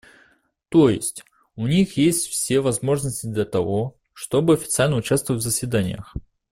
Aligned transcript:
То 0.69 0.89
есть, 0.89 1.23
у 1.55 1.67
них 1.67 1.95
есть 1.95 2.25
все 2.25 2.59
возможности 2.59 3.27
для 3.27 3.45
того, 3.45 3.97
чтобы 4.13 4.55
официально 4.55 4.95
участвовать 4.95 5.43
в 5.43 5.45
заседаниях. 5.45 6.15